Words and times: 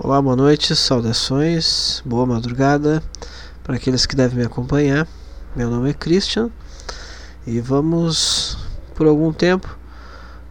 Olá, 0.00 0.22
boa 0.22 0.36
noite, 0.36 0.76
saudações, 0.76 2.00
boa 2.06 2.24
madrugada 2.24 3.02
para 3.64 3.74
aqueles 3.74 4.06
que 4.06 4.14
devem 4.14 4.38
me 4.38 4.44
acompanhar. 4.44 5.08
Meu 5.56 5.68
nome 5.68 5.90
é 5.90 5.92
Christian 5.92 6.50
e 7.44 7.58
vamos, 7.58 8.56
por 8.94 9.08
algum 9.08 9.32
tempo, 9.32 9.76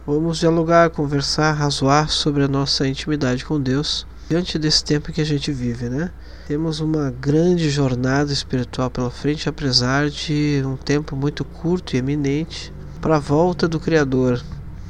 vamos 0.06 0.36
dialogar, 0.36 0.90
conversar, 0.90 1.52
razoar 1.52 2.10
sobre 2.10 2.44
a 2.44 2.48
nossa 2.48 2.86
intimidade 2.86 3.42
com 3.42 3.58
Deus 3.58 4.06
diante 4.28 4.58
desse 4.58 4.84
tempo 4.84 5.10
que 5.12 5.22
a 5.22 5.26
gente 5.26 5.50
vive, 5.50 5.88
né? 5.88 6.10
Temos 6.46 6.80
uma 6.80 7.10
grande 7.10 7.70
jornada 7.70 8.30
espiritual 8.30 8.90
pela 8.90 9.10
frente, 9.10 9.48
apesar 9.48 10.10
de 10.10 10.62
um 10.62 10.76
tempo 10.76 11.16
muito 11.16 11.42
curto 11.42 11.96
e 11.96 11.98
eminente 11.98 12.70
para 13.00 13.16
a 13.16 13.18
volta 13.18 13.66
do 13.66 13.80
Criador. 13.80 14.44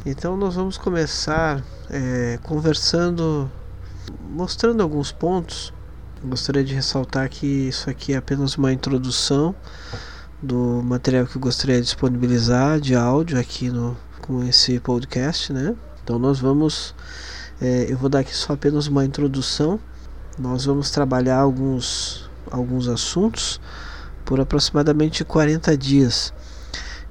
Então, 0.05 0.37
nós 0.37 0.57
vamos 0.57 0.77
começar 0.77 1.63
é, 1.89 2.41
conversando 2.43 3.49
mostrando 4.31 4.83
alguns 4.83 5.13
pontos. 5.13 5.73
Gostaria 6.25 6.65
de 6.65 6.75
ressaltar 6.75 7.29
que 7.29 7.47
isso 7.47 7.89
aqui 7.89 8.13
é 8.13 8.17
apenas 8.17 8.57
uma 8.57 8.73
introdução 8.73 9.55
do 10.43 10.83
material 10.83 11.27
que 11.27 11.37
eu 11.37 11.41
gostaria 11.41 11.77
de 11.77 11.83
disponibilizar 11.83 12.81
de 12.81 12.95
áudio 12.95 13.39
aqui 13.39 13.71
no 13.71 13.97
com 14.21 14.43
esse 14.45 14.79
podcast, 14.81 15.53
né? 15.53 15.75
Então 16.05 16.19
nós 16.19 16.39
vamos, 16.39 16.95
é, 17.61 17.87
eu 17.89 17.97
vou 17.97 18.11
dar 18.11 18.21
aqui 18.21 18.35
só 18.35 18.53
apenas 18.53 18.87
uma 18.87 19.05
introdução. 19.05 19.81
Nós 20.39 20.65
vamos 20.65 20.91
trabalhar 20.91 21.39
alguns 21.39 22.29
alguns 22.51 22.89
assuntos 22.89 23.61
por 24.25 24.41
aproximadamente 24.41 25.25
40 25.25 25.77
dias 25.77 26.33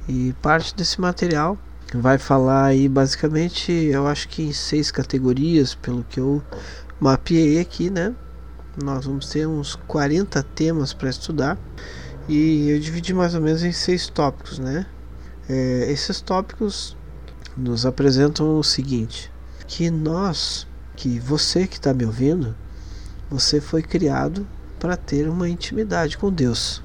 e 0.07 0.33
parte 0.41 0.73
desse 0.75 0.99
material 1.01 1.57
vai 1.93 2.17
falar 2.17 2.65
aí 2.65 2.87
basicamente, 2.89 3.71
eu 3.71 4.07
acho 4.07 4.27
que 4.27 4.41
em 4.41 4.53
seis 4.53 4.91
categorias, 4.91 5.75
pelo 5.75 6.03
que 6.03 6.19
eu 6.19 6.43
mapeei 6.99 7.59
aqui, 7.59 7.89
né? 7.89 8.13
Nós 8.83 9.05
vamos 9.05 9.29
ter 9.29 9.47
uns 9.47 9.75
40 9.87 10.41
temas 10.43 10.93
para 10.93 11.09
estudar 11.09 11.57
e 12.27 12.69
eu 12.69 12.79
dividi 12.79 13.13
mais 13.13 13.33
ou 13.33 13.41
menos 13.41 13.63
em 13.63 13.71
seis 13.71 14.07
tópicos, 14.07 14.59
né? 14.59 14.85
É, 15.49 15.91
esses 15.91 16.21
tópicos 16.21 16.95
nos 17.55 17.85
apresentam 17.85 18.59
o 18.59 18.63
seguinte: 18.63 19.31
que 19.67 19.89
nós, 19.89 20.67
que 20.95 21.19
você 21.19 21.65
que 21.65 21.75
está 21.75 21.93
me 21.93 22.05
ouvindo, 22.05 22.55
você 23.29 23.59
foi 23.59 23.81
criado 23.81 24.47
para 24.79 24.95
ter 24.95 25.27
uma 25.27 25.49
intimidade 25.49 26.17
com 26.17 26.31
Deus. 26.31 26.81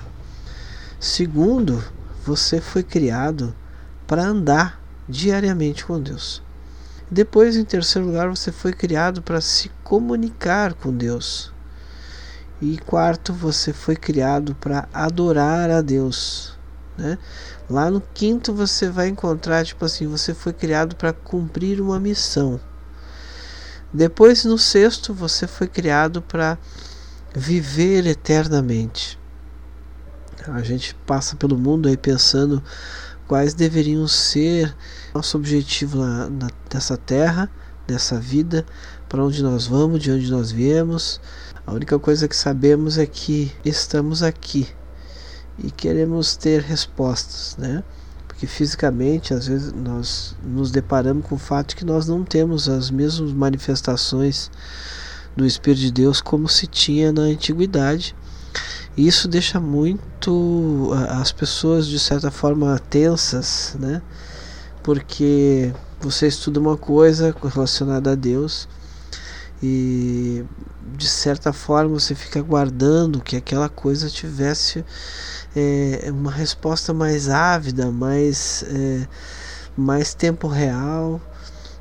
Segundo, 0.98 1.82
você 2.24 2.60
foi 2.60 2.82
criado 2.82 3.54
para 4.06 4.24
andar 4.24 4.80
diariamente 5.08 5.84
com 5.84 6.00
Deus. 6.00 6.42
Depois, 7.12 7.58
em 7.58 7.64
terceiro 7.64 8.08
lugar, 8.08 8.30
você 8.30 8.50
foi 8.50 8.72
criado 8.72 9.20
para 9.20 9.38
se 9.38 9.70
comunicar 9.84 10.72
com 10.72 10.90
Deus. 10.90 11.52
E 12.58 12.78
quarto, 12.78 13.34
você 13.34 13.70
foi 13.70 13.94
criado 13.96 14.54
para 14.54 14.88
adorar 14.94 15.70
a 15.70 15.82
Deus. 15.82 16.56
Né? 16.96 17.18
Lá 17.68 17.90
no 17.90 18.00
quinto, 18.00 18.54
você 18.54 18.88
vai 18.88 19.08
encontrar, 19.08 19.62
tipo 19.62 19.84
assim, 19.84 20.06
você 20.06 20.32
foi 20.32 20.54
criado 20.54 20.96
para 20.96 21.12
cumprir 21.12 21.82
uma 21.82 22.00
missão. 22.00 22.58
Depois, 23.92 24.46
no 24.46 24.56
sexto, 24.56 25.12
você 25.12 25.46
foi 25.46 25.68
criado 25.68 26.22
para 26.22 26.56
viver 27.36 28.06
eternamente. 28.06 29.20
A 30.48 30.62
gente 30.62 30.94
passa 31.06 31.36
pelo 31.36 31.58
mundo 31.58 31.90
aí 31.90 31.96
pensando 31.98 32.62
quais 33.32 33.54
deveriam 33.54 34.06
ser 34.06 34.76
nosso 35.14 35.38
objetivo 35.38 35.96
na, 35.96 36.28
na, 36.28 36.50
nessa 36.70 36.98
terra, 36.98 37.50
nessa 37.88 38.20
vida, 38.20 38.66
para 39.08 39.24
onde 39.24 39.42
nós 39.42 39.66
vamos, 39.66 40.02
de 40.02 40.12
onde 40.12 40.30
nós 40.30 40.52
viemos. 40.52 41.18
A 41.66 41.72
única 41.72 41.98
coisa 41.98 42.28
que 42.28 42.36
sabemos 42.36 42.98
é 42.98 43.06
que 43.06 43.50
estamos 43.64 44.22
aqui 44.22 44.68
e 45.58 45.70
queremos 45.70 46.36
ter 46.36 46.60
respostas, 46.60 47.56
né? 47.56 47.82
Porque 48.28 48.46
fisicamente, 48.46 49.32
às 49.32 49.46
vezes, 49.46 49.72
nós 49.72 50.36
nos 50.44 50.70
deparamos 50.70 51.24
com 51.24 51.36
o 51.36 51.38
fato 51.38 51.74
que 51.74 51.86
nós 51.86 52.06
não 52.06 52.24
temos 52.24 52.68
as 52.68 52.90
mesmas 52.90 53.32
manifestações 53.32 54.50
do 55.34 55.46
Espírito 55.46 55.80
de 55.80 55.90
Deus 55.90 56.20
como 56.20 56.50
se 56.50 56.66
tinha 56.66 57.10
na 57.10 57.22
antiguidade. 57.22 58.14
E 58.96 59.06
isso 59.06 59.26
deixa 59.26 59.58
muito 59.58 60.90
as 61.08 61.32
pessoas 61.32 61.86
de 61.86 61.98
certa 61.98 62.30
forma 62.30 62.78
tensas, 62.90 63.74
né? 63.78 64.02
Porque 64.82 65.72
você 66.00 66.26
estuda 66.26 66.60
uma 66.60 66.76
coisa 66.76 67.34
relacionada 67.42 68.12
a 68.12 68.14
Deus 68.14 68.68
e 69.62 70.44
de 70.96 71.08
certa 71.08 71.52
forma 71.52 71.98
você 71.98 72.14
fica 72.14 72.40
aguardando 72.40 73.20
que 73.20 73.36
aquela 73.36 73.68
coisa 73.68 74.10
tivesse 74.10 74.84
é, 75.54 76.10
uma 76.10 76.30
resposta 76.30 76.92
mais 76.92 77.28
ávida, 77.28 77.90
mais, 77.90 78.64
é, 78.68 79.06
mais 79.76 80.12
tempo 80.12 80.48
real 80.48 81.20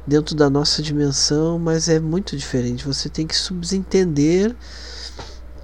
dentro 0.06 0.36
da 0.36 0.50
nossa 0.50 0.82
dimensão, 0.82 1.58
mas 1.58 1.90
é 1.90 2.00
muito 2.00 2.38
diferente. 2.38 2.86
Você 2.86 3.10
tem 3.10 3.26
que 3.26 3.36
subentender 3.36 4.56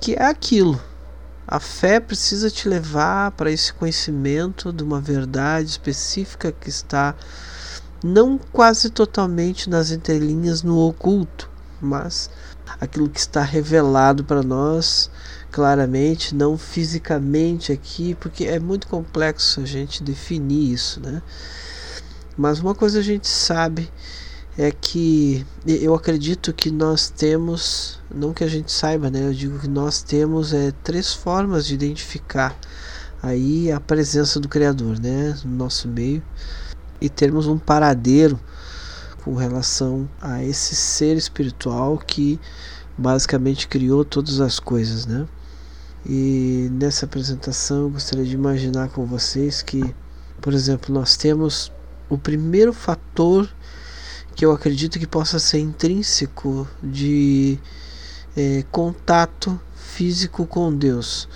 que 0.02 0.14
é 0.14 0.26
aquilo, 0.26 0.82
a 1.48 1.60
fé 1.62 2.00
precisa 2.00 2.52
te 2.52 2.68
levar 2.68 3.32
para 3.32 3.50
esse 3.50 3.72
conhecimento 3.74 4.74
de 4.74 4.84
uma 4.84 5.00
verdade 5.00 5.70
específica 5.70 6.52
que 6.52 6.70
está 6.70 7.16
não 8.04 8.38
quase 8.38 8.90
totalmente 8.90 9.70
nas 9.70 9.92
entrelinhas 9.92 10.62
no 10.62 10.78
oculto, 10.78 11.50
mas 11.82 12.30
aquilo 12.82 13.10
que 13.10 13.20
está 13.20 13.42
revelado 13.42 14.26
para 14.26 14.44
nós 14.44 15.10
claramente, 15.50 16.36
não 16.36 16.58
fisicamente 16.58 17.72
aqui, 17.72 18.14
porque 18.16 18.44
é 18.44 18.60
muito 18.60 18.86
complexo 18.88 19.62
a 19.62 19.66
gente 19.66 20.04
definir 20.04 20.74
isso, 20.74 21.00
né? 21.00 21.22
Mas 22.38 22.60
uma 22.60 22.76
coisa 22.76 23.00
a 23.00 23.02
gente 23.02 23.28
sabe 23.28 23.90
é 24.58 24.72
que 24.72 25.46
eu 25.66 25.94
acredito 25.94 26.52
que 26.52 26.72
nós 26.72 27.10
temos, 27.10 28.00
não 28.14 28.34
que 28.34 28.44
a 28.44 28.48
gente 28.48 28.72
saiba, 28.72 29.12
né? 29.12 29.28
Eu 29.28 29.34
digo 29.34 29.60
que 29.60 29.68
nós 29.68 30.02
temos 30.02 30.52
é, 30.52 30.72
três 30.84 31.14
formas 31.14 31.68
de 31.68 31.76
identificar 31.76 32.58
aí 33.22 33.72
a 33.72 33.80
presença 33.80 34.40
do 34.40 34.50
Criador, 34.50 35.00
né? 35.00 35.38
No 35.46 35.56
nosso 35.56 35.88
meio 35.88 36.24
e 37.00 37.08
termos 37.08 37.46
um 37.46 37.60
paradeiro 37.60 38.40
com 39.24 39.36
relação 39.36 40.10
a 40.20 40.44
esse 40.44 40.76
ser 40.76 41.16
espiritual 41.16 41.98
que 41.98 42.40
basicamente 42.98 43.68
criou 43.68 44.04
todas 44.04 44.42
as 44.42 44.60
coisas, 44.60 45.06
né? 45.06 45.28
E 46.04 46.70
nessa 46.72 47.06
apresentação 47.06 47.84
eu 47.84 47.90
gostaria 47.90 48.26
de 48.26 48.34
imaginar 48.34 48.90
com 48.90 49.06
vocês 49.06 49.62
que, 49.62 49.94
por 50.42 50.54
exemplo, 50.54 50.92
nós 50.94 51.16
temos 51.16 51.72
o 52.10 52.18
primeiro 52.18 52.72
fator 52.74 53.48
que 54.38 54.46
eu 54.46 54.52
acredito 54.52 55.00
que 55.00 55.08
possa 55.08 55.40
ser 55.40 55.58
intrínseco 55.58 56.68
de 56.82 57.58
é, 58.36 58.64
contato 58.70 59.60
físico 59.76 60.46
com 60.46 60.72
Deus, 60.72 61.28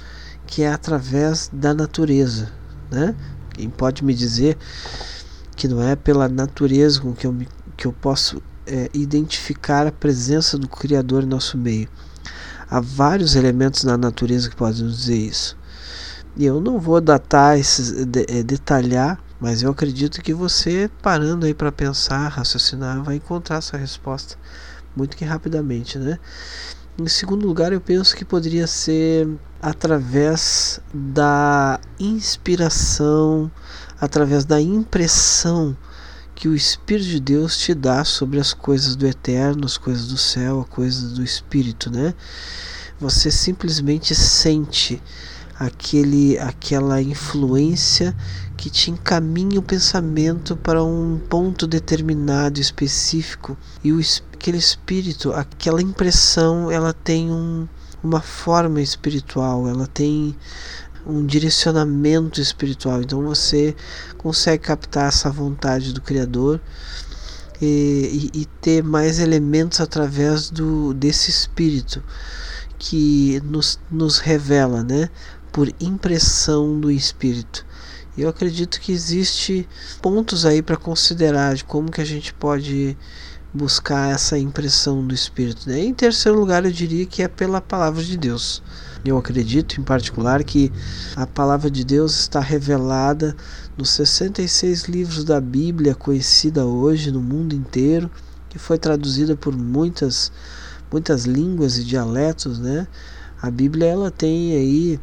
que 0.45 0.62
é 0.62 0.72
através 0.72 1.50
da 1.51 1.73
natureza, 1.73 2.51
né? 2.91 3.16
Quem 3.56 3.72
pode 3.72 4.06
me 4.06 4.13
dizer 4.13 4.56
que 5.56 5.67
não 5.67 5.81
é 5.81 5.95
pela 5.95 6.29
natureza 6.29 7.01
com 7.01 7.12
que 7.12 7.25
eu, 7.25 7.34
me, 7.34 7.47
que 7.75 7.88
eu 7.88 7.91
posso 7.91 8.39
é, 8.67 8.88
identificar 8.94 9.88
a 9.88 9.91
presença 9.91 10.56
do 10.56 10.68
Criador 10.68 11.23
em 11.23 11.28
nosso 11.28 11.57
meio. 11.57 11.89
Há 12.69 12.79
vários 12.79 13.35
elementos 13.35 13.83
na 13.83 13.97
natureza 13.97 14.47
que 14.47 14.56
podem 14.56 14.88
dizer 14.88 15.18
isso. 15.18 15.57
E 16.38 16.45
eu 16.45 16.62
não 16.62 16.79
vou 16.79 17.01
datar 17.01 17.57
esses, 17.57 18.06
de, 18.06 18.28
é, 18.29 18.44
detalhar 18.44 19.19
mas 19.41 19.63
eu 19.63 19.72
acredito 19.72 20.22
que 20.22 20.35
você, 20.35 20.90
parando 21.02 21.47
aí 21.47 21.53
para 21.53 21.72
pensar, 21.72 22.28
raciocinar, 22.28 23.03
vai 23.03 23.16
encontrar 23.16 23.57
essa 23.57 23.75
resposta 23.75 24.38
muito 24.96 25.18
que 25.18 25.25
rapidamente, 25.25 25.97
né? 25.97 26.19
Em 27.00 27.07
segundo 27.07 27.48
lugar, 27.48 27.74
eu 27.74 27.81
penso 27.81 28.16
que 28.16 28.24
poderia 28.24 28.68
ser 28.68 29.27
através 29.60 30.80
da 30.94 31.80
inspiração, 32.00 33.51
através 34.00 34.45
da 34.45 34.62
impressão 34.62 35.75
que 36.36 36.48
o 36.48 36.56
Espírito 36.56 37.07
de 37.07 37.19
Deus 37.19 37.57
te 37.57 37.74
dá 37.74 38.04
sobre 38.04 38.39
as 38.39 38.54
coisas 38.54 38.95
do 38.95 39.07
eterno, 39.07 39.66
as 39.66 39.77
coisas 39.77 40.07
do 40.07 40.18
céu, 40.18 40.62
as 40.62 40.69
coisas 40.69 41.13
do 41.13 41.24
Espírito, 41.24 41.89
né? 41.89 42.13
Você 43.00 43.31
simplesmente 43.31 44.13
sente 44.13 45.01
aquele, 45.62 46.40
aquela 46.40 47.00
influência 47.00 48.16
que 48.58 48.68
te 48.68 48.90
encaminha 48.90 49.60
o 49.60 49.63
pensamento 49.63 50.58
para 50.58 50.84
um 50.84 51.19
ponto 51.30 51.68
determinado 51.68 52.60
específico 52.60 53.56
e 53.84 53.94
o, 53.94 54.00
aquele 54.34 54.58
espírito, 54.58 55.31
aquela 55.31 55.80
impressão, 55.80 56.72
ela 56.72 56.94
tem 56.94 57.30
um, 57.31 57.68
uma 58.04 58.22
forma 58.22 58.81
espiritual, 58.81 59.68
ela 59.68 59.86
tem 59.86 60.36
um 61.06 61.24
direcionamento 61.24 62.42
espiritual. 62.42 63.04
Então 63.04 63.22
você 63.22 63.75
consegue 64.18 64.64
captar 64.64 65.10
essa 65.10 65.30
vontade 65.30 65.94
do 65.94 66.02
Criador 66.02 66.60
e, 67.62 68.31
e, 68.34 68.46
ter 68.60 68.84
mais 68.84 69.19
elementos 69.19 69.80
através 69.80 70.50
do 70.50 70.96
desse 70.96 71.30
espírito 71.30 72.02
que 72.80 73.40
nos, 73.46 73.80
nos 73.92 74.18
revela, 74.18 74.81
né? 74.84 75.07
Por 75.51 75.71
impressão 75.80 76.80
do 76.80 76.89
espírito. 76.89 77.65
Eu 78.18 78.30
acredito 78.30 78.80
que 78.80 78.92
existe 78.92 79.68
pontos 80.01 80.45
aí 80.45 80.62
para 80.62 80.75
considerar 80.75 81.56
de 81.56 81.63
como 81.63 81.92
que 81.92 82.01
a 82.01 82.06
gente 82.06 82.33
pode 82.33 82.98
buscar 83.53 84.12
essa 84.12 84.38
impressão 84.38 85.06
do 85.06 85.13
Espírito. 85.13 85.69
Né? 85.69 85.80
Em 85.80 85.94
terceiro 85.94 86.39
lugar, 86.39 86.65
eu 86.65 86.71
diria 86.71 87.06
que 87.06 87.21
é 87.21 87.27
pela 87.27 87.59
palavra 87.59 88.03
de 88.03 88.18
Deus. 88.18 88.62
Eu 89.03 89.18
acredito, 89.18 89.80
em 89.80 89.83
particular, 89.83 90.44
que 90.44 90.71
a 91.15 91.25
palavra 91.25 91.69
de 91.69 91.83
Deus 91.83 92.19
está 92.19 92.39
revelada 92.39 93.36
nos 93.77 93.89
66 93.92 94.83
livros 94.83 95.24
da 95.24 95.42
Bíblia 95.42 95.95
conhecida 95.95 96.65
hoje 96.65 97.12
no 97.12 97.21
mundo 97.21 97.56
inteiro, 97.56 98.09
que 98.50 98.59
foi 98.59 98.77
traduzida 98.77 99.36
por 99.36 99.56
muitas 99.56 100.31
muitas 100.92 101.24
línguas 101.24 101.77
e 101.77 101.86
dialetos, 101.86 102.59
né? 102.59 102.86
A 103.42 103.50
Bíblia 103.50 103.88
ela 103.88 104.12
tem 104.12 104.51
aí 104.51 105.00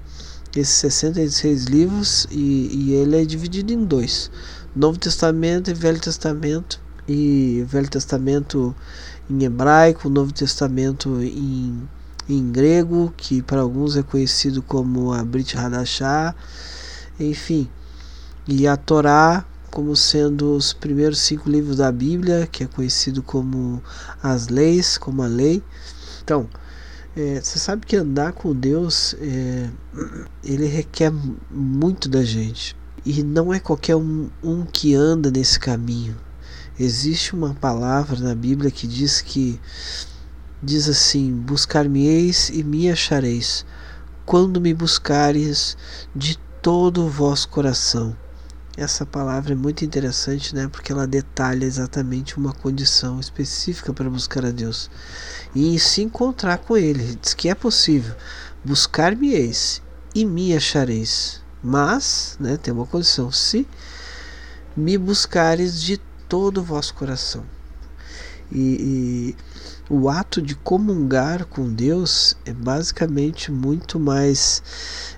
esses 0.59 0.75
66 0.75 1.65
livros 1.65 2.27
e, 2.31 2.71
e 2.73 2.93
ele 2.95 3.21
é 3.21 3.25
dividido 3.25 3.73
em 3.73 3.85
dois: 3.85 4.31
Novo 4.75 4.99
Testamento 4.99 5.71
e 5.71 5.75
Velho 5.75 6.01
Testamento. 6.01 6.81
E 7.09 7.65
Velho 7.67 7.89
Testamento 7.89 8.77
em 9.31 9.43
hebraico, 9.45 10.11
Novo 10.11 10.31
Testamento 10.31 11.23
em, 11.23 11.89
em 12.29 12.53
grego, 12.53 13.13
que 13.17 13.41
para 13.41 13.63
alguns 13.63 13.97
é 13.97 14.03
conhecido 14.03 14.63
como 14.63 15.13
a 15.13 15.25
Brit 15.25 15.57
Hadashah, 15.57 16.35
enfim, 17.19 17.67
e 18.47 18.67
a 18.67 18.77
Torá 18.77 19.47
como 19.71 19.95
sendo 19.95 20.57
os 20.57 20.73
primeiros 20.73 21.21
cinco 21.21 21.49
livros 21.49 21.77
da 21.77 21.93
Bíblia, 21.93 22.49
que 22.51 22.65
é 22.65 22.67
conhecido 22.67 23.23
como 23.23 23.83
as 24.23 24.49
leis, 24.49 24.99
como 24.99 25.23
a 25.23 25.27
lei. 25.27 25.63
Então, 26.23 26.49
é, 27.17 27.41
você 27.41 27.59
sabe 27.59 27.87
que 27.87 27.97
andar 27.97 28.33
com 28.33 28.55
Deus 28.55 29.15
é, 29.21 29.69
ele 30.45 30.67
requer 30.67 31.13
muito 31.51 32.09
da 32.09 32.23
gente 32.23 32.77
e 33.05 33.23
não 33.23 33.53
é 33.53 33.59
qualquer 33.59 33.97
um, 33.97 34.29
um 34.43 34.65
que 34.65 34.95
anda 34.95 35.31
nesse 35.31 35.59
caminho. 35.59 36.17
Existe 36.79 37.35
uma 37.35 37.55
palavra 37.55 38.21
na 38.21 38.35
Bíblia 38.35 38.71
que 38.71 38.87
diz 38.87 39.21
que 39.21 39.61
diz 40.63 40.89
assim: 40.89 41.33
Buscar-me-eis 41.33 42.51
e 42.51 42.63
me 42.63 42.91
achareis, 42.91 43.65
quando 44.25 44.61
me 44.61 44.73
buscares 44.75 45.77
de 46.15 46.39
todo 46.63 47.05
o 47.05 47.09
vosso 47.09 47.49
coração. 47.49 48.17
Essa 48.79 49.05
palavra 49.05 49.55
é 49.55 49.57
muito 49.57 49.85
interessante, 49.85 50.55
né? 50.55 50.69
Porque 50.69 50.93
ela 50.93 51.05
detalha 51.05 51.65
exatamente 51.65 52.39
uma 52.39 52.53
condição 52.53 53.19
específica 53.19 53.93
para 53.93 54.09
buscar 54.09 54.47
a 54.47 54.53
Deus 54.53 54.89
e 55.53 55.77
se 55.81 56.01
encontrar 56.01 56.59
com 56.59 56.77
Ele. 56.77 57.19
Diz 57.21 57.35
que 57.35 57.49
é 57.49 57.57
possível. 57.57 58.15
Buscar-me-eis 58.65 59.83
e 60.15 60.25
me 60.25 60.55
achareis. 60.55 61.43
Mas, 61.61 62.37
né, 62.39 62.57
tem 62.57 62.73
uma 62.73 62.87
condição: 62.87 63.33
se 63.33 63.67
me 64.77 64.97
buscares 64.97 65.83
de 65.83 65.99
todo 66.29 66.59
o 66.59 66.65
vosso 66.65 66.95
coração. 66.95 67.45
E, 68.53 69.35
e, 69.91 69.93
o 69.93 70.09
ato 70.09 70.41
de 70.41 70.55
comungar 70.55 71.47
com 71.47 71.69
Deus 71.69 72.37
é 72.47 72.53
basicamente 72.53 73.51
muito 73.51 73.99
mais 73.99 74.63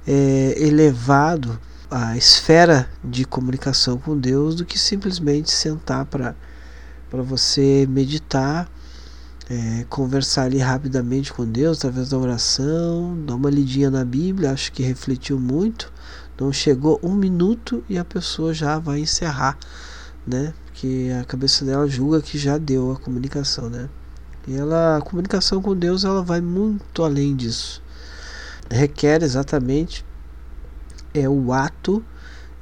é, 0.06 0.54
elevado 0.56 1.60
a 1.90 2.16
esfera 2.16 2.88
de 3.02 3.24
comunicação 3.24 3.98
com 3.98 4.16
Deus 4.16 4.54
do 4.54 4.64
que 4.64 4.78
simplesmente 4.78 5.50
sentar 5.50 6.06
para 6.06 6.36
você 7.10 7.84
meditar, 7.90 8.70
é, 9.48 9.84
conversar 9.88 10.44
ali 10.44 10.58
rapidamente 10.58 11.32
com 11.32 11.44
Deus 11.44 11.78
através 11.78 12.10
da 12.10 12.18
oração, 12.18 13.18
dar 13.26 13.34
uma 13.34 13.50
lidinha 13.50 13.90
na 13.90 14.04
Bíblia, 14.04 14.52
acho 14.52 14.70
que 14.70 14.84
refletiu 14.84 15.40
muito. 15.40 15.92
Não 16.40 16.52
chegou 16.52 17.00
um 17.02 17.12
minuto 17.12 17.82
e 17.88 17.98
a 17.98 18.04
pessoa 18.04 18.54
já 18.54 18.78
vai 18.78 19.00
encerrar, 19.00 19.58
né? 20.24 20.54
Porque 20.66 21.10
a 21.20 21.24
cabeça 21.24 21.64
dela 21.64 21.88
julga 21.88 22.22
que 22.22 22.38
já 22.38 22.56
deu 22.56 22.92
a 22.92 22.96
comunicação, 22.96 23.68
né? 23.68 23.88
E 24.46 24.54
ela, 24.54 24.98
a 24.98 25.00
comunicação 25.00 25.60
com 25.60 25.76
Deus, 25.76 26.04
ela 26.04 26.22
vai 26.22 26.40
muito 26.40 27.02
além 27.02 27.34
disso. 27.34 27.82
Requer 28.70 29.22
exatamente 29.22 30.04
é 31.14 31.28
o 31.28 31.52
ato 31.52 32.04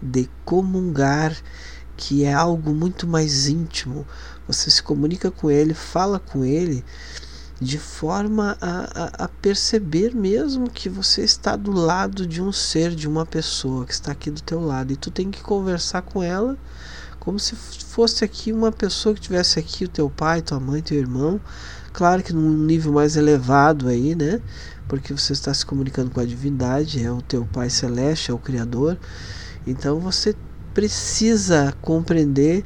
de 0.01 0.29
comungar, 0.45 1.37
que 1.97 2.25
é 2.25 2.33
algo 2.33 2.73
muito 2.73 3.07
mais 3.07 3.49
íntimo. 3.49 4.07
Você 4.47 4.71
se 4.71 4.83
comunica 4.83 5.31
com 5.31 5.51
ele, 5.51 5.75
fala 5.75 6.19
com 6.19 6.45
ele 6.45 6.85
de 7.61 7.77
forma 7.77 8.57
a, 8.61 8.79
a, 8.95 9.25
a, 9.25 9.29
perceber 9.29 10.15
mesmo 10.15 10.71
que 10.71 10.89
você 10.89 11.23
está 11.23 11.57
do 11.57 11.73
lado 11.73 12.25
de 12.25 12.41
um 12.41 12.53
ser, 12.53 12.95
de 12.95 13.09
uma 13.09 13.27
pessoa 13.27 13.85
que 13.85 13.93
está 13.93 14.13
aqui 14.13 14.31
do 14.31 14.41
teu 14.41 14.61
lado 14.61 14.93
e 14.93 14.97
tu 14.97 15.11
tem 15.11 15.29
que 15.29 15.43
conversar 15.43 16.03
com 16.03 16.23
ela 16.23 16.57
como 17.29 17.39
se 17.39 17.55
fosse 17.55 18.25
aqui 18.25 18.53
uma 18.53 18.73
pessoa 18.73 19.15
que 19.15 19.21
tivesse 19.21 19.59
aqui 19.59 19.85
o 19.85 19.89
teu 19.89 20.09
pai, 20.09 20.41
tua 20.41 20.59
mãe, 20.59 20.81
teu 20.81 20.97
irmão, 20.97 21.39
claro 21.93 22.23
que 22.23 22.33
num 22.33 22.57
nível 22.57 22.93
mais 22.93 23.17
elevado 23.17 23.89
aí, 23.89 24.15
né? 24.15 24.41
Porque 24.89 25.13
você 25.13 25.33
está 25.33 25.53
se 25.53 25.65
comunicando 25.65 26.11
com 26.11 26.21
a 26.21 26.25
divindade, 26.25 27.05
é 27.05 27.11
o 27.11 27.21
teu 27.21 27.45
Pai 27.45 27.69
Celeste, 27.69 28.31
é 28.31 28.35
o 28.35 28.39
Criador. 28.39 28.99
Então 29.67 30.01
você 30.01 30.35
precisa 30.73 31.75
compreender 31.83 32.65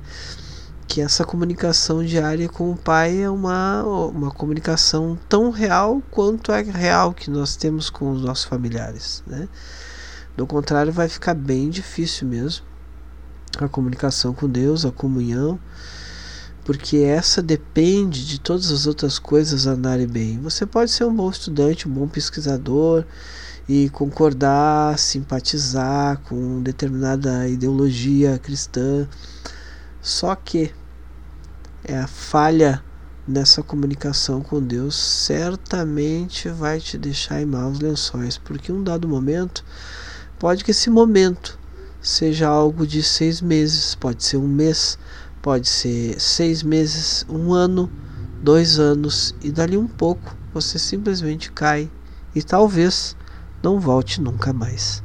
que 0.86 1.00
essa 1.00 1.24
comunicação 1.24 2.04
diária 2.04 2.48
com 2.48 2.70
o 2.70 2.76
Pai 2.76 3.22
é 3.22 3.30
uma, 3.30 3.82
uma 3.82 4.30
comunicação 4.30 5.18
tão 5.28 5.50
real 5.50 6.02
quanto 6.10 6.52
é 6.52 6.62
real 6.62 7.12
que 7.12 7.30
nós 7.30 7.56
temos 7.56 7.90
com 7.90 8.12
os 8.12 8.22
nossos 8.22 8.44
familiares. 8.44 9.22
Né? 9.26 9.48
Do 10.36 10.46
contrário, 10.46 10.92
vai 10.92 11.08
ficar 11.08 11.34
bem 11.34 11.70
difícil 11.70 12.28
mesmo 12.28 12.64
a 13.58 13.68
comunicação 13.68 14.32
com 14.32 14.48
Deus, 14.48 14.84
a 14.84 14.90
comunhão 14.90 15.58
porque 16.64 16.98
essa 16.98 17.42
depende 17.42 18.26
de 18.26 18.40
todas 18.40 18.70
as 18.70 18.86
outras 18.86 19.18
coisas 19.18 19.66
andarem 19.66 20.06
bem. 20.06 20.38
Você 20.40 20.64
pode 20.64 20.90
ser 20.90 21.04
um 21.04 21.14
bom 21.14 21.30
estudante, 21.30 21.88
um 21.88 21.92
bom 21.92 22.06
pesquisador 22.06 23.04
e 23.68 23.88
concordar, 23.90 24.98
simpatizar 24.98 26.20
com 26.22 26.62
determinada 26.62 27.48
ideologia 27.48 28.38
cristã, 28.38 29.08
só 30.00 30.34
que 30.34 30.72
é 31.84 31.98
a 31.98 32.06
falha 32.06 32.82
nessa 33.26 33.62
comunicação 33.62 34.40
com 34.40 34.60
Deus 34.60 34.96
certamente 34.96 36.48
vai 36.48 36.80
te 36.80 36.98
deixar 36.98 37.40
em 37.40 37.46
maus 37.46 37.78
lençóis, 37.78 38.36
porque 38.36 38.72
um 38.72 38.82
dado 38.82 39.08
momento 39.08 39.64
pode 40.38 40.64
que 40.64 40.72
esse 40.72 40.90
momento 40.90 41.58
seja 42.00 42.48
algo 42.48 42.84
de 42.84 43.00
seis 43.02 43.40
meses, 43.40 43.94
pode 43.94 44.24
ser 44.24 44.36
um 44.36 44.48
mês, 44.48 44.98
Pode 45.42 45.68
ser 45.68 46.20
seis 46.20 46.62
meses, 46.62 47.26
um 47.28 47.52
ano, 47.52 47.90
dois 48.40 48.78
anos 48.78 49.34
e 49.42 49.50
dali 49.50 49.76
um 49.76 49.88
pouco 49.88 50.36
você 50.54 50.78
simplesmente 50.78 51.50
cai 51.50 51.90
e 52.32 52.40
talvez 52.40 53.16
não 53.60 53.80
volte 53.80 54.20
nunca 54.20 54.52
mais. 54.52 55.02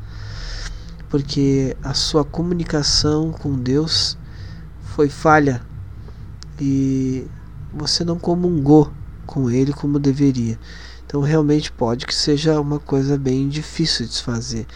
Porque 1.10 1.76
a 1.82 1.96
sua 1.96 2.24
comunicação 2.24 3.32
com 3.32 3.58
Deus 3.58 4.16
foi 4.84 5.10
falha 5.10 5.60
e 6.62 7.26
você 7.74 8.04
não 8.04 8.20
comungou 8.20 8.94
com 9.26 9.50
Ele 9.50 9.74
como 9.74 9.98
deveria. 9.98 10.60
Então 11.04 11.22
realmente 11.22 11.72
pode 11.72 12.06
que 12.06 12.14
seja 12.14 12.62
uma 12.62 12.78
coisa 12.78 13.18
bem 13.18 13.50
difícil 13.50 14.06
de 14.06 14.14
se 14.14 14.22
fazer 14.22 14.68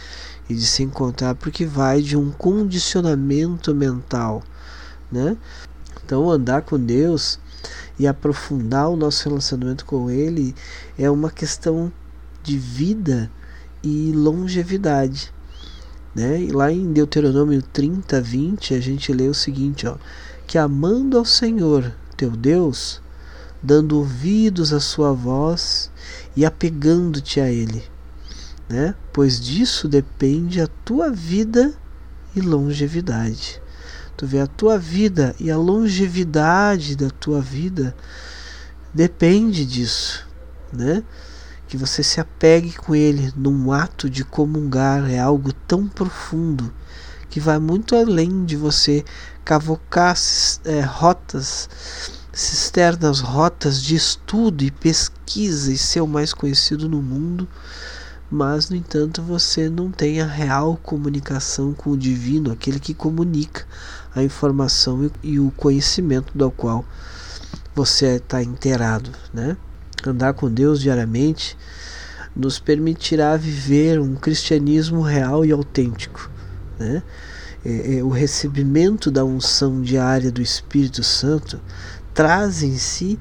e 0.49 0.55
de 0.55 0.65
se 0.65 0.81
encontrar, 0.81 1.35
porque 1.35 1.67
vai 1.67 2.01
de 2.01 2.17
um 2.17 2.31
condicionamento 2.31 3.75
mental 3.75 4.41
né? 5.11 5.37
Então, 6.03 6.29
andar 6.29 6.61
com 6.63 6.79
Deus 6.79 7.39
e 7.99 8.07
aprofundar 8.07 8.89
o 8.89 8.95
nosso 8.95 9.27
relacionamento 9.27 9.85
com 9.85 10.09
Ele 10.09 10.55
é 10.97 11.09
uma 11.09 11.29
questão 11.29 11.91
de 12.43 12.57
vida 12.57 13.31
e 13.83 14.11
longevidade. 14.11 15.31
Né? 16.13 16.41
E 16.41 16.51
lá 16.51 16.71
em 16.71 16.91
Deuteronômio 16.91 17.61
30, 17.61 18.19
20, 18.19 18.73
a 18.73 18.79
gente 18.79 19.13
lê 19.13 19.27
o 19.27 19.33
seguinte: 19.33 19.87
ó, 19.87 19.95
que 20.45 20.57
amando 20.57 21.17
ao 21.17 21.25
Senhor 21.25 21.93
teu 22.17 22.31
Deus, 22.31 23.01
dando 23.63 23.97
ouvidos 23.97 24.73
à 24.73 24.79
sua 24.79 25.13
voz 25.13 25.89
e 26.35 26.45
apegando-te 26.45 27.39
a 27.39 27.49
Ele, 27.49 27.83
né? 28.67 28.95
pois 29.13 29.39
disso 29.39 29.87
depende 29.87 30.59
a 30.59 30.67
tua 30.83 31.09
vida 31.09 31.73
e 32.35 32.41
longevidade. 32.41 33.61
Tu 34.21 34.27
vê 34.27 34.39
a 34.39 34.45
tua 34.45 34.77
vida 34.77 35.35
e 35.39 35.49
a 35.49 35.57
longevidade 35.57 36.95
da 36.95 37.09
tua 37.09 37.41
vida 37.41 37.95
depende 38.93 39.65
disso, 39.65 40.27
né? 40.71 41.03
Que 41.67 41.75
você 41.75 42.03
se 42.03 42.21
apegue 42.21 42.71
com 42.73 42.93
ele 42.93 43.33
num 43.35 43.71
ato 43.71 44.07
de 44.07 44.23
comungar 44.23 45.09
é 45.09 45.17
algo 45.17 45.51
tão 45.51 45.87
profundo 45.87 46.71
que 47.31 47.39
vai 47.39 47.57
muito 47.57 47.95
além 47.95 48.45
de 48.45 48.55
você 48.55 49.03
cavocar 49.43 50.15
é, 50.65 50.81
rotas 50.81 51.67
cisternas, 52.31 53.21
rotas 53.21 53.81
de 53.81 53.95
estudo 53.95 54.63
e 54.63 54.69
pesquisa 54.69 55.73
e 55.73 55.77
ser 55.79 56.01
o 56.01 56.07
mais 56.07 56.31
conhecido 56.31 56.87
no 56.87 57.01
mundo, 57.01 57.47
mas 58.31 58.69
no 58.69 58.77
entanto 58.77 59.21
você 59.21 59.67
não 59.67 59.91
tem 59.91 60.21
a 60.21 60.25
real 60.25 60.79
comunicação 60.81 61.73
com 61.73 61.89
o 61.89 61.97
divino, 61.97 62.49
aquele 62.49 62.79
que 62.79 62.93
comunica 62.93 63.65
a 64.15 64.23
informação 64.23 65.11
e 65.21 65.37
o 65.37 65.51
conhecimento 65.51 66.31
do 66.33 66.49
qual 66.49 66.85
você 67.75 68.15
está 68.15 68.41
inteirado, 68.41 69.11
né? 69.33 69.57
Andar 70.07 70.33
com 70.33 70.49
Deus 70.49 70.79
diariamente 70.79 71.57
nos 72.33 72.57
permitirá 72.57 73.35
viver 73.35 73.99
um 73.99 74.15
cristianismo 74.15 75.01
real 75.01 75.43
e 75.43 75.51
autêntico, 75.51 76.31
né? 76.79 77.03
É, 77.65 77.97
é, 77.97 78.03
o 78.03 78.09
recebimento 78.09 79.11
da 79.11 79.25
unção 79.25 79.81
diária 79.81 80.31
do 80.31 80.41
Espírito 80.41 81.03
Santo 81.03 81.59
traz 82.13 82.63
em 82.63 82.77
si 82.77 83.19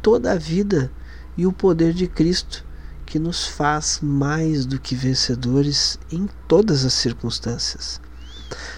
toda 0.00 0.32
a 0.32 0.36
vida 0.36 0.90
e 1.36 1.46
o 1.46 1.52
poder 1.52 1.92
de 1.92 2.08
Cristo 2.08 2.66
que 3.08 3.18
nos 3.18 3.46
faz 3.46 4.00
mais 4.02 4.66
do 4.66 4.78
que 4.78 4.94
vencedores 4.94 5.98
em 6.12 6.28
todas 6.46 6.84
as 6.84 6.92
circunstâncias. 6.92 7.98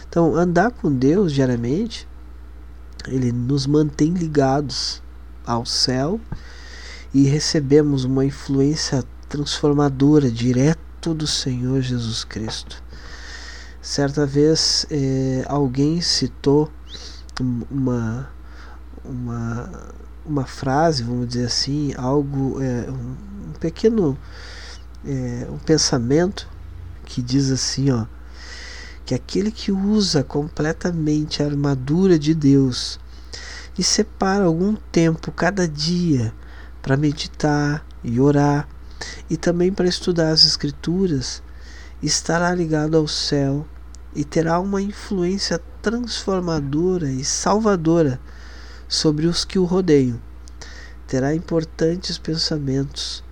Então, 0.08 0.36
andar 0.36 0.70
com 0.70 0.92
Deus 0.92 1.32
diariamente, 1.32 2.08
ele 3.08 3.32
nos 3.32 3.66
mantém 3.66 4.12
ligados 4.12 5.02
ao 5.44 5.66
céu 5.66 6.20
e 7.12 7.24
recebemos 7.24 8.04
uma 8.04 8.24
influência 8.24 9.02
transformadora 9.28 10.30
direto 10.30 11.12
do 11.12 11.26
Senhor 11.26 11.80
Jesus 11.80 12.22
Cristo. 12.22 12.80
Certa 13.82 14.24
vez 14.24 14.86
eh, 14.92 15.44
alguém 15.48 16.00
citou 16.00 16.70
uma, 17.68 18.30
uma, 19.04 19.92
uma 20.24 20.44
frase, 20.44 21.02
vamos 21.02 21.28
dizer 21.28 21.46
assim, 21.46 21.92
algo, 21.96 22.60
é, 22.62 22.90
um, 22.90 23.16
um, 23.48 23.52
pequeno 23.58 24.16
é, 25.04 25.46
um 25.50 25.58
pensamento 25.58 26.48
que 27.04 27.22
diz 27.22 27.50
assim, 27.50 27.90
ó, 27.90 28.06
que 29.04 29.14
aquele 29.14 29.50
que 29.50 29.72
usa 29.72 30.22
completamente 30.22 31.42
a 31.42 31.46
armadura 31.46 32.18
de 32.18 32.34
Deus 32.34 33.00
e 33.78 33.82
separa 33.82 34.44
algum 34.44 34.76
tempo 34.92 35.32
cada 35.32 35.66
dia 35.66 36.32
para 36.82 36.96
meditar 36.96 37.84
e 38.04 38.20
orar 38.20 38.68
e 39.28 39.36
também 39.36 39.72
para 39.72 39.88
estudar 39.88 40.30
as 40.30 40.44
Escrituras, 40.44 41.42
estará 42.02 42.54
ligado 42.54 42.96
ao 42.96 43.08
céu 43.08 43.66
e 44.14 44.24
terá 44.24 44.58
uma 44.60 44.82
influência 44.82 45.60
transformadora 45.80 47.10
e 47.10 47.24
salvadora 47.24 48.20
sobre 48.90 49.28
os 49.28 49.44
que 49.44 49.56
o 49.56 49.64
rodeiam. 49.64 50.20
Terá 51.06 51.32
importantes 51.32 52.18
pensamentos, 52.18 53.22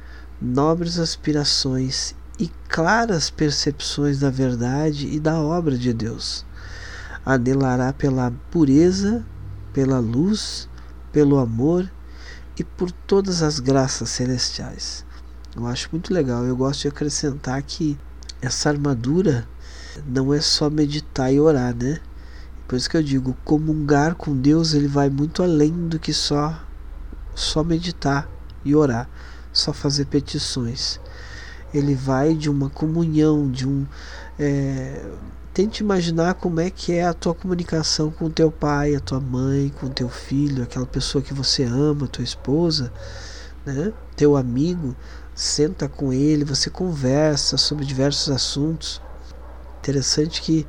nobres 0.41 1.01
aspirações 1.01 2.15
e 2.39 2.49
claras 2.69 3.29
percepções 3.29 4.21
da 4.21 4.31
verdade 4.31 5.09
e 5.09 5.19
da 5.19 5.41
obra 5.41 5.77
de 5.77 5.93
Deus. 5.93 6.47
Anelará 7.27 7.93
pela 7.93 8.33
pureza, 8.53 9.27
pela 9.73 9.99
luz, 9.99 10.69
pelo 11.11 11.39
amor 11.39 11.91
e 12.57 12.63
por 12.63 12.93
todas 12.93 13.43
as 13.43 13.59
graças 13.59 14.11
celestiais. 14.11 15.05
Eu 15.57 15.67
acho 15.67 15.89
muito 15.91 16.15
legal. 16.15 16.45
Eu 16.45 16.57
gosto 16.57 16.83
de 16.83 16.89
acrescentar 16.89 17.61
que 17.63 17.99
essa 18.41 18.69
armadura 18.69 19.49
não 20.07 20.33
é 20.33 20.41
só 20.41 20.71
meditar 20.71 21.33
e 21.33 21.41
orar, 21.41 21.75
né? 21.75 21.99
Por 22.69 22.77
isso 22.77 22.91
que 22.91 22.99
eu 22.99 23.03
digo, 23.03 23.35
comungar 23.47 24.15
com 24.15 24.37
Deus, 24.37 24.75
ele 24.75 24.87
vai 24.87 25.09
muito 25.09 25.43
além 25.43 25.73
do 25.89 25.99
que 25.99 26.13
só 26.13 26.63
só 27.35 27.65
meditar 27.65 28.29
e 28.65 28.75
orar, 28.75 29.09
só 29.53 29.73
fazer 29.73 30.05
petições. 30.05 31.01
Ele 31.73 31.95
vai 31.95 32.35
de 32.35 32.51
uma 32.51 32.69
comunhão, 32.69 33.51
de 33.51 33.67
um 33.67 33.87
é, 34.39 35.03
tente 35.55 35.83
imaginar 35.83 36.35
como 36.35 36.61
é 36.61 36.69
que 36.69 36.93
é 36.93 37.05
a 37.05 37.15
tua 37.15 37.35
comunicação 37.35 38.11
com 38.11 38.29
teu 38.29 38.51
pai, 38.51 38.95
a 38.95 39.01
tua 39.01 39.19
mãe, 39.19 39.73
com 39.81 39.89
teu 39.89 40.09
filho, 40.09 40.63
aquela 40.63 40.87
pessoa 40.87 41.23
que 41.23 41.33
você 41.33 41.65
ama, 41.65 42.07
tua 42.07 42.25
esposa, 42.25 42.93
né? 43.65 43.93
Teu 44.15 44.37
amigo, 44.37 44.95
senta 45.35 45.89
com 45.89 46.13
ele, 46.13 46.45
você 46.45 46.69
conversa 46.69 47.57
sobre 47.57 47.85
diversos 47.85 48.31
assuntos. 48.31 49.01
Interessante 49.81 50.43
que 50.43 50.67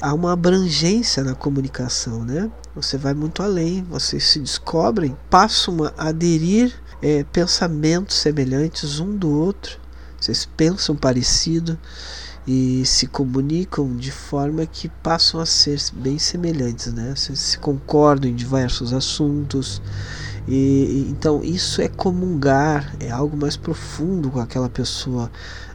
há 0.00 0.12
uma 0.12 0.32
abrangência 0.32 1.24
na 1.24 1.34
comunicação, 1.34 2.24
né? 2.24 2.50
Você 2.74 2.98
vai 2.98 3.14
muito 3.14 3.42
além, 3.42 3.82
vocês 3.84 4.24
se 4.24 4.38
descobrem, 4.38 5.16
passam 5.30 5.84
a 5.84 6.08
aderir 6.08 6.72
é, 7.02 7.24
pensamentos 7.24 8.16
semelhantes 8.16 9.00
um 9.00 9.16
do 9.16 9.30
outro, 9.30 9.78
vocês 10.20 10.44
pensam 10.56 10.94
parecido 10.94 11.78
e 12.46 12.84
se 12.86 13.06
comunicam 13.06 13.96
de 13.96 14.12
forma 14.12 14.64
que 14.66 14.88
passam 14.88 15.40
a 15.40 15.46
ser 15.46 15.80
bem 15.94 16.18
semelhantes, 16.18 16.92
né? 16.92 17.12
Vocês 17.16 17.38
se 17.38 17.58
concordam 17.58 18.30
em 18.30 18.34
diversos 18.34 18.92
assuntos. 18.92 19.82
E, 20.46 21.08
então 21.10 21.42
isso 21.42 21.82
é 21.82 21.88
comungar, 21.88 22.94
é 23.00 23.10
algo 23.10 23.36
mais 23.36 23.56
profundo 23.56 24.30
com 24.30 24.38
aquela 24.38 24.68
pessoa 24.68 25.30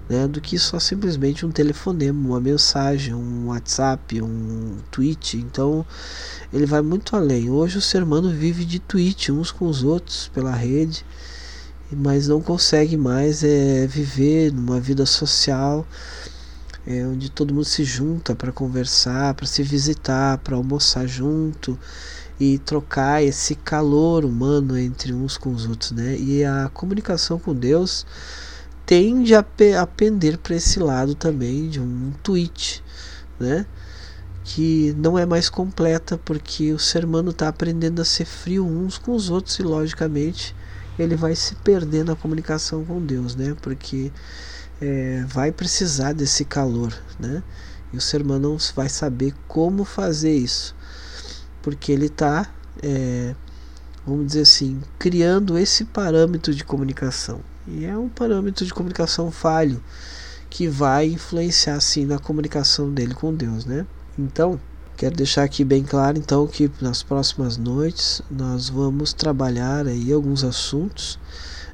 né, 0.10 0.28
do 0.28 0.42
que 0.42 0.58
só 0.60 0.80
simplesmente 0.80 1.46
um 1.46 1.52
telefonema, 1.52 2.20
uma 2.30 2.40
mensagem, 2.40 3.14
um 3.14 3.48
WhatsApp, 3.48 4.22
um 4.22 4.78
tweet. 4.90 5.38
Então 5.38 5.86
ele 6.52 6.66
vai 6.66 6.82
muito 6.82 7.16
além. 7.16 7.50
Hoje 7.50 7.78
o 7.78 7.82
ser 7.82 8.04
humano 8.04 8.30
vive 8.30 8.66
de 8.66 8.80
tweet 8.80 9.32
uns 9.32 9.52
com 9.52 9.68
os 9.68 9.84
outros 9.84 10.30
pela 10.34 10.54
rede, 10.54 11.06
mas 11.92 12.28
não 12.28 12.42
consegue 12.42 12.98
mais 12.98 13.44
é, 13.44 13.88
viver 13.88 14.52
numa 14.52 14.80
vida 14.80 15.06
social 15.06 15.86
é, 16.86 17.06
onde 17.06 17.30
todo 17.30 17.54
mundo 17.54 17.66
se 17.66 17.84
junta 17.84 18.36
para 18.36 18.52
conversar, 18.52 19.34
para 19.34 19.46
se 19.46 19.62
visitar, 19.64 20.38
para 20.40 20.56
almoçar 20.56 21.08
junto 21.08 21.78
e 22.40 22.58
trocar 22.58 23.24
esse 23.24 23.56
calor 23.56 24.26
humano 24.26 24.78
entre 24.78 25.14
uns 25.14 25.38
com 25.38 25.54
os 25.54 25.68
outros, 25.68 25.92
né? 25.92 26.18
E 26.18 26.44
a 26.44 26.70
comunicação 26.74 27.38
com 27.38 27.54
Deus 27.54 28.06
tende 28.92 29.34
a, 29.34 29.46
a 29.80 29.88
pender 29.88 30.38
para 30.38 30.54
esse 30.54 30.78
lado 30.78 31.16
também 31.16 31.70
de 31.70 31.80
um 31.80 32.12
tweet, 32.22 32.84
né? 33.40 33.66
Que 34.44 34.94
não 34.98 35.18
é 35.18 35.26
mais 35.26 35.48
completa 35.50 36.18
porque 36.18 36.74
o 36.74 36.78
ser 36.78 37.06
humano 37.06 37.32
está 37.32 37.48
aprendendo 37.48 38.02
a 38.02 38.06
ser 38.06 38.26
frio 38.26 38.66
uns 38.66 38.98
com 38.98 39.16
os 39.16 39.30
outros 39.30 39.58
e 39.60 39.64
logicamente 39.64 40.54
ele 41.00 41.16
vai 41.16 41.38
se 41.38 41.56
perder 41.56 42.04
na 42.04 42.18
comunicação 42.18 42.84
com 42.84 43.00
Deus, 43.00 43.34
né? 43.34 43.56
Porque 43.62 44.12
é, 44.82 45.24
vai 45.26 45.54
precisar 45.54 46.12
desse 46.12 46.44
calor, 46.44 46.94
né? 47.18 47.42
E 47.94 47.98
o 47.98 48.02
ser 48.02 48.22
humano 48.22 48.50
não 48.50 48.58
vai 48.76 48.90
saber 48.90 49.34
como 49.48 49.86
fazer 49.86 50.36
isso, 50.36 50.76
porque 51.62 51.94
ele 51.94 52.08
está, 52.08 52.46
é, 52.84 53.36
vamos 54.06 54.28
dizer 54.28 54.42
assim, 54.42 54.82
criando 54.98 55.58
esse 55.58 55.86
parâmetro 55.86 56.54
de 56.54 56.64
comunicação. 56.64 57.42
E 57.68 57.86
é 57.86 57.98
um 57.98 58.10
parâmetro 58.10 58.66
de 58.66 58.74
comunicação 58.74 59.32
falho 59.32 59.82
que 60.50 60.68
vai 60.68 61.08
influenciar 61.08 61.80
sim 61.80 62.06
na 62.06 62.20
comunicação 62.20 62.92
dele 62.92 63.14
com 63.14 63.34
Deus, 63.34 63.66
né? 63.66 63.86
Então, 64.18 64.60
quero 64.98 65.16
deixar 65.16 65.44
aqui 65.44 65.64
bem 65.64 65.84
claro 65.84 66.18
então 66.18 66.46
que 66.46 66.70
nas 66.82 67.02
próximas 67.02 67.58
noites 67.58 68.22
nós 68.30 68.70
vamos 68.70 69.14
trabalhar 69.14 69.88
aí 69.88 70.12
alguns 70.12 70.44
assuntos 70.44 71.18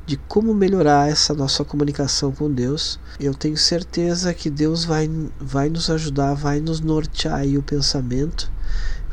de 0.06 0.16
como 0.16 0.54
melhorar 0.54 1.10
essa 1.10 1.34
nossa 1.34 1.66
comunicação 1.66 2.32
com 2.32 2.50
Deus. 2.50 2.98
Eu 3.20 3.34
tenho 3.34 3.58
certeza 3.58 4.34
que 4.34 4.50
Deus 4.50 4.86
vai, 4.86 5.10
vai 5.40 5.70
nos 5.70 5.90
ajudar, 5.90 6.34
vai 6.34 6.62
nos 6.62 6.80
nortear 6.80 7.40
aí 7.40 7.58
o 7.58 7.64
pensamento 7.64 8.50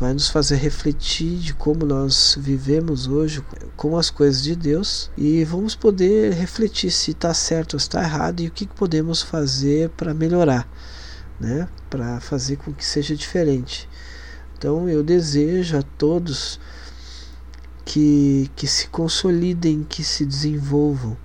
vai 0.05 0.13
nos 0.13 0.29
fazer 0.29 0.57
refletir 0.57 1.39
de 1.39 1.55
como 1.55 1.87
nós 1.87 2.37
vivemos 2.39 3.07
hoje 3.07 3.43
com 3.75 3.97
as 3.97 4.11
coisas 4.11 4.43
de 4.43 4.55
Deus 4.55 5.11
e 5.17 5.43
vamos 5.45 5.75
poder 5.75 6.35
refletir 6.35 6.91
se 6.91 7.13
está 7.13 7.33
certo 7.33 7.73
ou 7.73 7.79
está 7.79 8.03
errado 8.03 8.41
e 8.41 8.49
o 8.49 8.51
que 8.51 8.67
podemos 8.67 9.23
fazer 9.23 9.89
para 9.89 10.13
melhorar, 10.13 10.69
né? 11.41 11.67
para 11.89 12.21
fazer 12.21 12.57
com 12.57 12.71
que 12.71 12.85
seja 12.85 13.17
diferente. 13.17 13.89
Então 14.59 14.91
eu 14.91 15.03
desejo 15.03 15.79
a 15.79 15.83
todos 15.83 16.61
que, 17.83 18.51
que 18.55 18.67
se 18.67 18.89
consolidem, 18.89 19.87
que 19.89 20.05
se 20.05 20.27
desenvolvam 20.27 21.17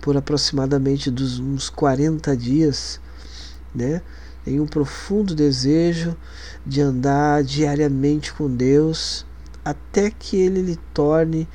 por 0.00 0.16
aproximadamente 0.16 1.10
dos 1.10 1.38
uns 1.38 1.68
40 1.68 2.34
dias, 2.34 2.98
né? 3.74 4.00
Em 4.46 4.60
um 4.60 4.66
profundo 4.66 5.34
desejo 5.34 6.16
de 6.64 6.80
andar 6.80 7.42
diariamente 7.42 8.32
com 8.32 8.54
Deus 8.54 9.26
até 9.64 10.10
que 10.10 10.36
ele 10.36 10.62
lhe 10.62 10.76
torne 10.94 11.48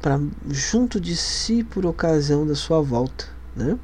para 0.00 0.20
junto 0.48 1.00
de 1.00 1.16
si 1.16 1.62
por 1.62 1.86
ocasião 1.86 2.46
da 2.46 2.54
sua 2.54 2.80
volta, 2.80 3.26
né? 3.54 3.78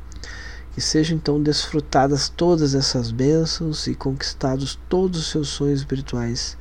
Que 0.73 0.81
sejam 0.81 1.17
então 1.17 1.43
desfrutadas 1.43 2.29
todas 2.29 2.75
essas 2.75 3.11
bênçãos 3.11 3.87
e 3.87 3.95
conquistados 3.95 4.79
todos 4.89 5.21
os 5.21 5.31
seus 5.31 5.49
sonhos 5.49 5.81
espirituais 5.81 6.57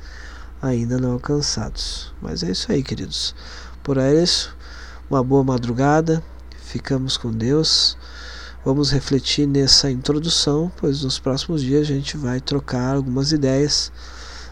ainda 0.60 0.98
não 0.98 1.12
alcançados. 1.12 2.12
Mas 2.20 2.42
é 2.42 2.50
isso 2.50 2.70
aí, 2.70 2.82
queridos. 2.82 3.34
Por 3.82 3.96
isso, 3.96 4.56
uma 5.08 5.22
boa 5.22 5.44
madrugada, 5.44 6.22
ficamos 6.56 7.16
com 7.16 7.30
Deus. 7.30 7.96
Vamos 8.64 8.90
refletir 8.90 9.46
nessa 9.46 9.88
introdução, 9.88 10.70
pois 10.76 11.02
nos 11.02 11.18
próximos 11.18 11.62
dias 11.62 11.82
a 11.82 11.92
gente 11.92 12.16
vai 12.16 12.40
trocar 12.40 12.96
algumas 12.96 13.30
ideias 13.30 13.92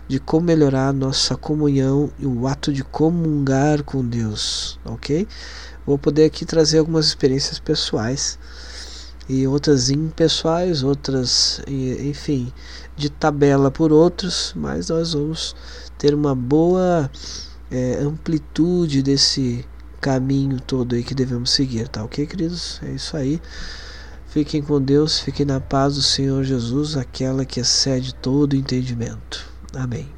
de 0.06 0.20
como 0.20 0.46
melhorar 0.46 0.92
nossa 0.92 1.36
comunhão 1.36 2.10
e 2.16 2.24
o 2.24 2.46
ato 2.46 2.72
de 2.72 2.84
comungar 2.84 3.82
com 3.82 4.06
Deus, 4.06 4.78
ok? 4.84 5.26
Vou 5.84 5.98
poder 5.98 6.24
aqui 6.24 6.44
trazer 6.44 6.78
algumas 6.78 7.06
experiências 7.06 7.58
pessoais 7.58 8.38
e 9.28 9.44
outras 9.44 9.90
impessoais, 9.90 10.84
outras, 10.84 11.60
enfim, 11.66 12.52
de 12.96 13.10
tabela 13.10 13.72
por 13.72 13.92
outros, 13.92 14.52
mas 14.54 14.88
nós 14.88 15.14
vamos 15.14 15.56
ter 15.98 16.14
uma 16.14 16.34
boa 16.34 17.10
é, 17.68 17.98
amplitude 18.00 19.02
desse 19.02 19.66
caminho 20.00 20.60
todo 20.60 20.94
aí 20.94 21.02
que 21.02 21.14
devemos 21.14 21.50
seguir, 21.50 21.88
tá 21.88 22.04
ok, 22.04 22.24
queridos? 22.24 22.80
É 22.84 22.92
isso 22.92 23.16
aí. 23.16 23.42
Fiquem 24.36 24.60
com 24.60 24.78
Deus, 24.78 25.18
fiquem 25.18 25.46
na 25.46 25.58
paz 25.58 25.94
do 25.94 26.02
Senhor 26.02 26.44
Jesus, 26.44 26.94
aquela 26.94 27.42
que 27.42 27.58
excede 27.58 28.14
todo 28.14 28.54
entendimento. 28.54 29.50
Amém. 29.74 30.15